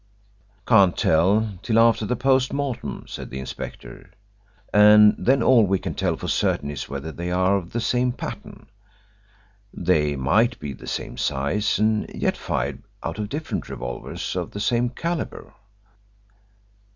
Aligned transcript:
"Can't 0.65 0.97
tell 0.97 1.59
till 1.61 1.77
after 1.77 2.07
the 2.07 2.15
post 2.15 2.51
mortem," 2.51 3.05
said 3.07 3.29
the 3.29 3.37
inspector. 3.37 4.09
"And 4.73 5.13
then 5.15 5.43
all 5.43 5.67
we 5.67 5.77
can 5.77 5.93
tell 5.93 6.17
for 6.17 6.27
certain 6.27 6.71
is 6.71 6.89
whether 6.89 7.11
they 7.11 7.29
are 7.31 7.55
of 7.55 7.71
the 7.71 7.79
same 7.79 8.11
pattern. 8.11 8.65
They 9.71 10.15
might 10.15 10.59
be 10.59 10.73
the 10.73 10.87
same 10.87 11.17
size, 11.17 11.77
and 11.77 12.09
yet 12.15 12.33
be 12.33 12.39
fired 12.39 12.83
out 13.03 13.19
of 13.19 13.29
different 13.29 13.69
revolvers 13.69 14.35
of 14.35 14.49
the 14.49 14.59
same 14.59 14.89
calibre." 14.89 15.53